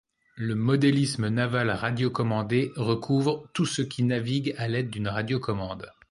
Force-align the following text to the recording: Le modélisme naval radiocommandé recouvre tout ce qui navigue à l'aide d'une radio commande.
Le 0.37 0.55
modélisme 0.55 1.27
naval 1.29 1.69
radiocommandé 1.69 2.71
recouvre 2.75 3.47
tout 3.53 3.67
ce 3.67 3.83
qui 3.83 4.01
navigue 4.03 4.55
à 4.57 4.67
l'aide 4.67 4.89
d'une 4.89 5.07
radio 5.07 5.39
commande. 5.39 5.91